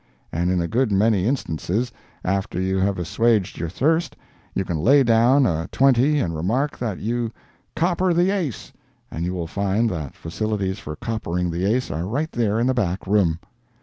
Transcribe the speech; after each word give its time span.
And 0.31 0.49
in 0.49 0.59
a 0.59 0.67
good 0.67 0.91
many 0.91 1.27
instances, 1.27 1.91
after 2.25 2.59
you 2.59 2.79
have 2.79 2.97
assuaged 2.97 3.59
your 3.59 3.69
thirst, 3.69 4.15
you 4.55 4.65
can 4.65 4.79
lay 4.79 5.03
down 5.03 5.45
a 5.45 5.69
twenty 5.71 6.17
and 6.19 6.35
remark 6.35 6.75
that 6.79 6.97
you 6.97 7.31
"copper 7.75 8.11
the 8.11 8.31
ace," 8.31 8.73
and 9.11 9.25
you 9.25 9.35
will 9.35 9.45
find 9.45 9.91
that 9.91 10.15
facilities 10.15 10.79
for 10.79 10.95
coppering 10.95 11.51
the 11.51 11.65
ace 11.65 11.91
are 11.91 12.07
right 12.07 12.31
there 12.31 12.59
in 12.59 12.65
the 12.65 12.73
back 12.73 13.05
room. 13.05 13.37